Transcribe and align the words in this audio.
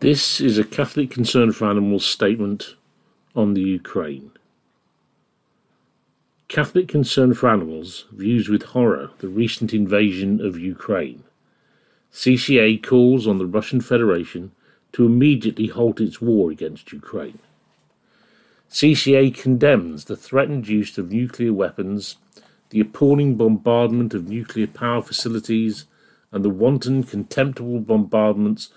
This 0.00 0.40
is 0.40 0.58
a 0.58 0.64
Catholic 0.64 1.10
Concern 1.10 1.50
for 1.50 1.68
Animals 1.68 2.06
statement 2.06 2.76
on 3.34 3.54
the 3.54 3.62
Ukraine. 3.62 4.30
Catholic 6.46 6.86
Concern 6.86 7.34
for 7.34 7.50
Animals 7.50 8.04
views 8.12 8.48
with 8.48 8.62
horror 8.62 9.10
the 9.18 9.26
recent 9.26 9.74
invasion 9.74 10.40
of 10.40 10.56
Ukraine. 10.56 11.24
CCA 12.12 12.80
calls 12.80 13.26
on 13.26 13.38
the 13.38 13.46
Russian 13.46 13.80
Federation 13.80 14.52
to 14.92 15.04
immediately 15.04 15.66
halt 15.66 16.00
its 16.00 16.22
war 16.22 16.52
against 16.52 16.92
Ukraine. 16.92 17.40
CCA 18.70 19.34
condemns 19.34 20.04
the 20.04 20.16
threatened 20.16 20.68
use 20.68 20.96
of 20.96 21.10
nuclear 21.10 21.52
weapons, 21.52 22.18
the 22.70 22.78
appalling 22.78 23.34
bombardment 23.34 24.14
of 24.14 24.28
nuclear 24.28 24.68
power 24.68 25.02
facilities, 25.02 25.86
and 26.30 26.44
the 26.44 26.50
wanton, 26.50 27.02
contemptible 27.02 27.80
bombardments 27.80 28.70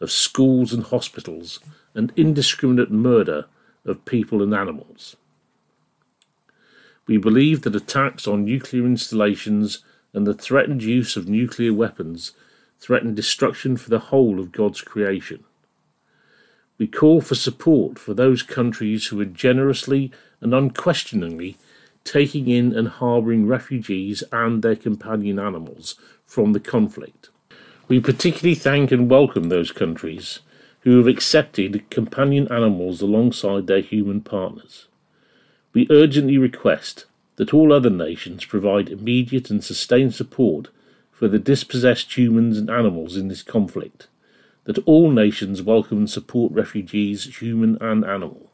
of 0.00 0.10
schools 0.10 0.72
and 0.72 0.84
hospitals, 0.84 1.60
and 1.94 2.12
indiscriminate 2.16 2.90
murder 2.90 3.46
of 3.84 4.04
people 4.04 4.42
and 4.42 4.54
animals. 4.54 5.16
We 7.06 7.16
believe 7.16 7.62
that 7.62 7.74
attacks 7.74 8.28
on 8.28 8.44
nuclear 8.44 8.84
installations 8.84 9.82
and 10.12 10.26
the 10.26 10.34
threatened 10.34 10.82
use 10.82 11.16
of 11.16 11.28
nuclear 11.28 11.72
weapons 11.72 12.32
threaten 12.78 13.14
destruction 13.14 13.76
for 13.76 13.90
the 13.90 13.98
whole 13.98 14.38
of 14.38 14.52
God's 14.52 14.82
creation. 14.82 15.44
We 16.76 16.86
call 16.86 17.20
for 17.20 17.34
support 17.34 17.98
for 17.98 18.14
those 18.14 18.42
countries 18.42 19.06
who 19.06 19.20
are 19.20 19.24
generously 19.24 20.12
and 20.40 20.54
unquestioningly 20.54 21.56
taking 22.04 22.48
in 22.48 22.74
and 22.74 22.88
harbouring 22.88 23.46
refugees 23.46 24.22
and 24.30 24.62
their 24.62 24.76
companion 24.76 25.38
animals 25.38 25.96
from 26.24 26.52
the 26.52 26.60
conflict. 26.60 27.30
We 27.88 28.00
particularly 28.00 28.54
thank 28.54 28.92
and 28.92 29.10
welcome 29.10 29.48
those 29.48 29.72
countries 29.72 30.40
who 30.80 30.98
have 30.98 31.06
accepted 31.06 31.88
companion 31.88 32.46
animals 32.52 33.00
alongside 33.00 33.66
their 33.66 33.80
human 33.80 34.20
partners. 34.20 34.88
We 35.72 35.86
urgently 35.88 36.36
request 36.36 37.06
that 37.36 37.54
all 37.54 37.72
other 37.72 37.88
nations 37.88 38.44
provide 38.44 38.90
immediate 38.90 39.48
and 39.48 39.64
sustained 39.64 40.14
support 40.14 40.68
for 41.10 41.28
the 41.28 41.38
dispossessed 41.38 42.14
humans 42.14 42.58
and 42.58 42.68
animals 42.68 43.16
in 43.16 43.28
this 43.28 43.42
conflict, 43.42 44.06
that 44.64 44.86
all 44.86 45.10
nations 45.10 45.62
welcome 45.62 45.98
and 45.98 46.10
support 46.10 46.52
refugees, 46.52 47.38
human 47.40 47.78
and 47.80 48.04
animal. 48.04 48.50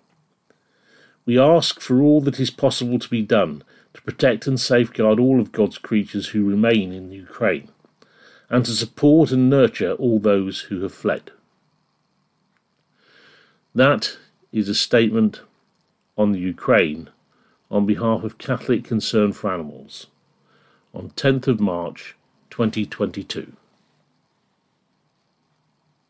We 1.27 1.41
ask 1.41 1.81
for 1.81 2.01
all 2.01 2.21
that 2.21 2.39
is 2.39 2.51
possible 2.51 3.01
to 3.01 3.11
be 3.11 3.23
done 3.23 3.65
to 3.95 4.03
protect 4.03 4.47
and 4.47 4.61
safeguard 4.61 5.19
all 5.19 5.41
of 5.41 5.51
God's 5.51 5.79
creatures 5.79 6.29
who 6.29 6.49
remain 6.49 6.93
in 6.93 7.11
Ukraine 7.11 7.71
and 8.51 8.65
to 8.65 8.73
support 8.73 9.31
and 9.33 9.49
nurture 9.49 9.93
all 9.93 10.19
those 10.19 10.63
who 10.63 10.83
have 10.83 10.95
fled. 10.95 11.31
That 13.75 14.17
is 14.53 14.69
a 14.69 14.75
statement 14.75 15.41
on 16.17 16.33
the 16.33 16.39
Ukraine 16.39 17.11
on 17.71 17.87
behalf 17.87 18.23
of 18.23 18.39
Catholic 18.39 18.85
Concern 18.85 19.33
for 19.33 19.53
Animals 19.53 20.07
on 20.95 21.11
10th 21.11 21.49
of 21.49 21.61
March 21.61 22.15
2022. 22.51 23.53